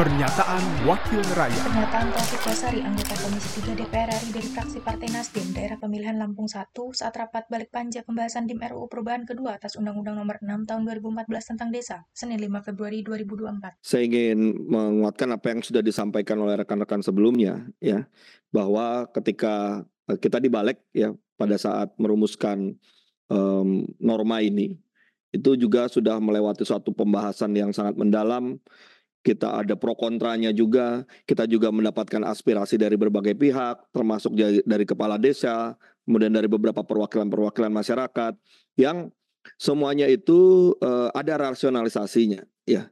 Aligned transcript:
Pernyataan 0.00 0.88
Wakil 0.88 1.20
Rakyat 1.36 1.60
Pernyataan 1.60 2.08
Taufik 2.16 2.40
Basari, 2.40 2.80
anggota 2.80 3.12
Komisi 3.20 3.60
3 3.60 3.84
DPR 3.84 4.08
RI 4.08 4.32
dari 4.32 4.48
fraksi 4.48 4.80
Partai 4.80 5.12
Nasdem, 5.12 5.52
daerah 5.52 5.76
pemilihan 5.76 6.16
Lampung 6.16 6.48
1, 6.48 6.72
saat 6.96 7.12
rapat 7.20 7.44
balik 7.52 7.68
panja 7.68 8.00
pembahasan 8.00 8.48
DIM 8.48 8.64
RUU 8.64 8.88
perubahan 8.88 9.28
kedua 9.28 9.60
atas 9.60 9.76
Undang-Undang 9.76 10.16
Nomor 10.16 10.40
6 10.40 10.64
Tahun 10.64 10.82
2014 11.04 11.28
tentang 11.52 11.68
Desa, 11.68 12.08
Senin 12.16 12.40
5 12.40 12.72
Februari 12.72 13.04
2024. 13.04 13.76
Saya 13.84 14.02
ingin 14.08 14.56
menguatkan 14.72 15.36
apa 15.36 15.46
yang 15.52 15.60
sudah 15.60 15.84
disampaikan 15.84 16.40
oleh 16.40 16.56
rekan-rekan 16.64 17.04
sebelumnya, 17.04 17.68
ya, 17.76 18.08
bahwa 18.48 19.04
ketika 19.12 19.84
eh, 20.08 20.16
kita 20.16 20.40
dibalik 20.40 20.80
ya 20.96 21.12
pada 21.36 21.60
saat 21.60 21.92
merumuskan 22.00 22.72
um, 23.28 23.84
norma 24.00 24.40
ini, 24.40 24.80
itu 25.28 25.60
juga 25.60 25.92
sudah 25.92 26.16
melewati 26.16 26.64
suatu 26.64 26.88
pembahasan 26.88 27.52
yang 27.52 27.76
sangat 27.76 28.00
mendalam 28.00 28.56
kita 29.20 29.60
ada 29.60 29.76
pro 29.76 29.92
kontranya 29.92 30.48
juga, 30.48 31.04
kita 31.28 31.44
juga 31.44 31.68
mendapatkan 31.68 32.24
aspirasi 32.24 32.80
dari 32.80 32.96
berbagai 32.96 33.36
pihak, 33.36 33.92
termasuk 33.92 34.32
dari 34.64 34.84
kepala 34.88 35.20
desa, 35.20 35.76
kemudian 36.08 36.32
dari 36.32 36.48
beberapa 36.48 36.80
perwakilan-perwakilan 36.80 37.68
masyarakat, 37.68 38.32
yang 38.80 39.12
semuanya 39.60 40.08
itu 40.08 40.72
uh, 40.80 41.12
ada 41.12 41.36
rasionalisasinya, 41.36 42.44
ya. 42.64 42.88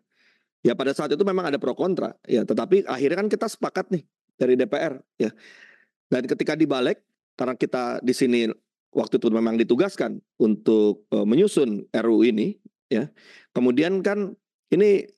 Ya 0.67 0.75
pada 0.75 0.91
saat 0.91 1.15
itu 1.15 1.23
memang 1.25 1.49
ada 1.49 1.57
pro 1.57 1.73
kontra, 1.73 2.13
ya. 2.29 2.45
Tetapi 2.45 2.85
akhirnya 2.85 3.25
kan 3.25 3.29
kita 3.33 3.47
sepakat 3.49 3.89
nih 3.89 4.05
dari 4.37 4.55
DPR, 4.61 5.01
ya. 5.17 5.33
Dan 6.13 6.29
ketika 6.29 6.53
dibalik, 6.53 7.01
karena 7.41 7.57
kita 7.57 8.05
di 8.05 8.13
sini 8.13 8.53
waktu 8.93 9.17
itu 9.17 9.29
memang 9.33 9.57
ditugaskan 9.57 10.21
untuk 10.37 11.09
uh, 11.09 11.25
menyusun 11.25 11.89
RUU 11.89 12.29
ini, 12.29 12.61
ya. 12.93 13.09
Kemudian 13.57 14.05
kan 14.05 14.37
ini 14.69 15.09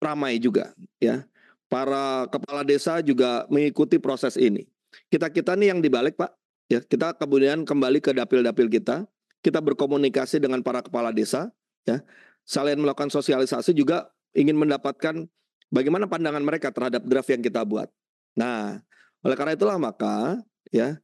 ramai 0.00 0.40
juga 0.40 0.72
ya. 0.98 1.22
Para 1.70 2.26
kepala 2.26 2.66
desa 2.66 2.98
juga 2.98 3.46
mengikuti 3.46 4.02
proses 4.02 4.34
ini. 4.34 4.66
Kita-kita 5.06 5.54
nih 5.54 5.70
yang 5.70 5.78
dibalik 5.78 6.18
Pak, 6.18 6.34
ya 6.66 6.82
kita 6.82 7.14
kemudian 7.14 7.62
kembali 7.62 8.02
ke 8.02 8.10
dapil-dapil 8.10 8.66
kita, 8.66 9.06
kita 9.38 9.62
berkomunikasi 9.62 10.42
dengan 10.42 10.66
para 10.66 10.82
kepala 10.82 11.14
desa, 11.14 11.54
ya. 11.86 12.02
Selain 12.42 12.74
melakukan 12.74 13.14
sosialisasi 13.14 13.70
juga 13.70 14.10
ingin 14.34 14.58
mendapatkan 14.58 15.30
bagaimana 15.70 16.10
pandangan 16.10 16.42
mereka 16.42 16.74
terhadap 16.74 17.06
draft 17.06 17.30
yang 17.30 17.42
kita 17.46 17.62
buat. 17.62 17.86
Nah, 18.34 18.82
oleh 19.22 19.36
karena 19.38 19.54
itulah 19.54 19.78
maka 19.78 20.42
ya 20.74 20.98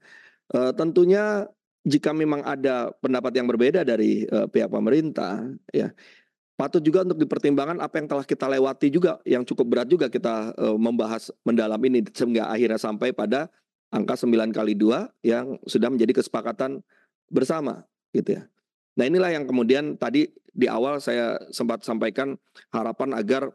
e, 0.50 0.58
tentunya 0.74 1.46
jika 1.86 2.10
memang 2.10 2.42
ada 2.42 2.90
pendapat 2.98 3.32
yang 3.38 3.46
berbeda 3.46 3.86
dari 3.86 4.26
e, 4.26 4.38
pihak 4.50 4.66
pemerintah, 4.66 5.46
ya 5.70 5.94
patut 6.56 6.80
juga 6.80 7.04
untuk 7.04 7.20
dipertimbangkan 7.20 7.78
apa 7.84 8.00
yang 8.00 8.08
telah 8.08 8.24
kita 8.24 8.48
lewati 8.48 8.88
juga 8.88 9.20
yang 9.28 9.44
cukup 9.44 9.66
berat 9.68 9.88
juga 9.92 10.08
kita 10.08 10.56
uh, 10.56 10.76
membahas 10.80 11.28
mendalam 11.44 11.78
ini 11.84 12.00
sehingga 12.10 12.48
akhirnya 12.48 12.80
sampai 12.80 13.12
pada 13.12 13.52
angka 13.92 14.16
9 14.16 14.56
kali 14.56 14.72
2 14.74 15.22
yang 15.22 15.60
sudah 15.68 15.92
menjadi 15.92 16.24
kesepakatan 16.24 16.80
bersama 17.28 17.84
gitu 18.16 18.40
ya. 18.40 18.42
Nah, 18.96 19.04
inilah 19.04 19.28
yang 19.36 19.44
kemudian 19.44 20.00
tadi 20.00 20.32
di 20.56 20.66
awal 20.66 21.04
saya 21.04 21.36
sempat 21.52 21.84
sampaikan 21.84 22.40
harapan 22.72 23.12
agar 23.12 23.52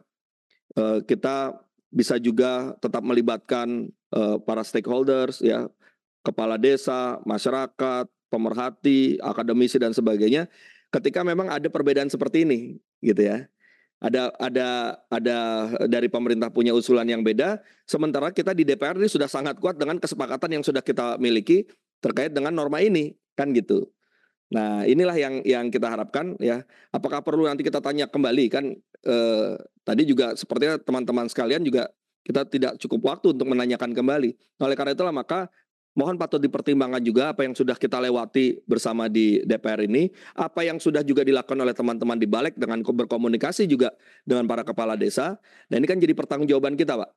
uh, 0.78 1.02
kita 1.02 1.58
bisa 1.90 2.16
juga 2.22 2.78
tetap 2.78 3.02
melibatkan 3.02 3.90
uh, 4.14 4.38
para 4.38 4.62
stakeholders 4.62 5.42
ya, 5.42 5.66
kepala 6.22 6.54
desa, 6.54 7.18
masyarakat, 7.26 8.06
pemerhati, 8.30 9.18
akademisi 9.18 9.82
dan 9.82 9.90
sebagainya 9.90 10.46
ketika 10.92 11.24
memang 11.24 11.48
ada 11.48 11.66
perbedaan 11.72 12.12
seperti 12.12 12.44
ini 12.44 12.60
gitu 13.02 13.20
ya. 13.26 13.44
Ada 14.02 14.34
ada 14.34 14.68
ada 15.14 15.38
dari 15.86 16.10
pemerintah 16.10 16.50
punya 16.50 16.74
usulan 16.74 17.06
yang 17.06 17.22
beda. 17.22 17.62
Sementara 17.86 18.34
kita 18.34 18.50
di 18.50 18.66
DPR 18.66 18.98
ini 18.98 19.06
sudah 19.06 19.30
sangat 19.30 19.62
kuat 19.62 19.78
dengan 19.78 19.98
kesepakatan 20.02 20.58
yang 20.58 20.64
sudah 20.66 20.82
kita 20.82 21.22
miliki 21.22 21.70
terkait 22.02 22.34
dengan 22.34 22.50
norma 22.50 22.82
ini 22.82 23.14
kan 23.38 23.54
gitu. 23.54 23.86
Nah 24.50 24.82
inilah 24.82 25.14
yang 25.14 25.34
yang 25.46 25.70
kita 25.70 25.86
harapkan 25.86 26.34
ya. 26.42 26.66
Apakah 26.90 27.22
perlu 27.22 27.46
nanti 27.46 27.62
kita 27.62 27.78
tanya 27.78 28.10
kembali 28.10 28.44
kan 28.50 28.74
eh, 29.06 29.50
tadi 29.86 30.02
juga 30.02 30.34
sepertinya 30.34 30.82
teman-teman 30.82 31.30
sekalian 31.30 31.62
juga 31.62 31.86
kita 32.22 32.46
tidak 32.46 32.78
cukup 32.82 33.00
waktu 33.06 33.34
untuk 33.38 33.50
menanyakan 33.50 33.94
kembali. 33.94 34.30
Oleh 34.62 34.74
karena 34.78 34.98
itulah 34.98 35.14
maka 35.14 35.50
mohon 35.92 36.16
patut 36.16 36.40
dipertimbangkan 36.40 37.00
juga 37.04 37.36
apa 37.36 37.44
yang 37.44 37.52
sudah 37.52 37.76
kita 37.76 38.00
lewati 38.00 38.60
bersama 38.64 39.08
di 39.12 39.44
DPR 39.44 39.84
ini, 39.84 40.08
apa 40.32 40.64
yang 40.64 40.80
sudah 40.80 41.04
juga 41.04 41.24
dilakukan 41.24 41.58
oleh 41.58 41.76
teman-teman 41.76 42.16
di 42.16 42.28
balik 42.28 42.56
dengan 42.56 42.80
berkomunikasi 42.80 43.68
juga 43.68 43.92
dengan 44.24 44.48
para 44.48 44.64
kepala 44.64 44.96
desa. 44.96 45.36
Dan 45.68 45.84
ini 45.84 45.88
kan 45.88 46.00
jadi 46.00 46.16
pertanggungjawaban 46.16 46.74
kita, 46.80 46.96
Pak. 46.96 47.10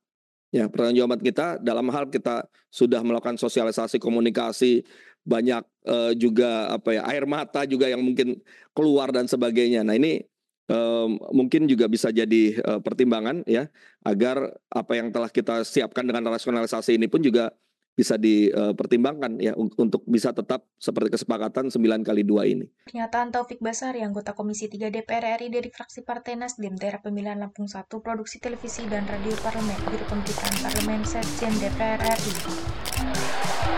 Ya, 0.54 0.68
pertanggungjawaban 0.72 1.20
kita 1.24 1.60
dalam 1.60 1.88
hal 1.92 2.08
kita 2.12 2.48
sudah 2.72 3.04
melakukan 3.04 3.36
sosialisasi 3.36 4.00
komunikasi 4.00 4.88
banyak 5.26 5.66
uh, 5.90 6.14
juga 6.14 6.70
apa 6.70 6.96
ya 6.96 7.02
air 7.10 7.26
mata 7.26 7.66
juga 7.66 7.90
yang 7.90 8.00
mungkin 8.00 8.40
keluar 8.78 9.10
dan 9.10 9.26
sebagainya. 9.26 9.82
Nah, 9.82 9.98
ini 9.98 10.22
um, 10.70 11.18
mungkin 11.34 11.66
juga 11.66 11.90
bisa 11.90 12.14
jadi 12.14 12.62
uh, 12.62 12.80
pertimbangan 12.80 13.42
ya 13.50 13.68
agar 14.06 14.54
apa 14.70 14.94
yang 14.94 15.10
telah 15.10 15.30
kita 15.34 15.66
siapkan 15.66 16.06
dengan 16.06 16.30
rasionalisasi 16.30 16.98
ini 16.98 17.10
pun 17.10 17.26
juga 17.26 17.50
bisa 17.96 18.20
dipertimbangkan 18.20 19.40
ya 19.40 19.56
untuk 19.56 20.04
bisa 20.04 20.36
tetap 20.36 20.68
seperti 20.76 21.16
kesepakatan 21.16 21.72
9 21.72 22.04
kali 22.04 22.28
2 22.28 22.54
ini. 22.54 22.66
Pernyataan 22.92 23.32
Taufik 23.32 23.64
Basari, 23.64 24.04
anggota 24.04 24.36
Komisi 24.36 24.68
3 24.68 24.92
DPR 24.92 25.40
RI 25.40 25.48
dari 25.48 25.72
fraksi 25.72 26.04
Partai 26.04 26.36
Nasdem 26.36 26.76
daerah 26.76 27.00
pemilihan 27.00 27.40
Lampung 27.40 27.72
1, 27.72 27.88
produksi 28.04 28.44
televisi 28.44 28.84
dan 28.92 29.08
radio 29.08 29.34
parlemen, 29.40 29.80
Biro 29.88 30.06
Pemberitaan 30.12 30.56
Parlemen 30.60 31.02
Sekjen 31.08 31.56
DPR 31.56 32.04
RI. 32.04 32.32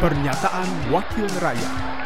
Pernyataan 0.02 0.70
Wakil 0.90 1.30
Rakyat. 1.38 1.97